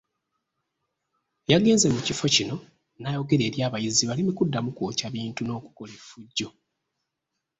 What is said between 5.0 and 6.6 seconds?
bintu n’okukola effujjo.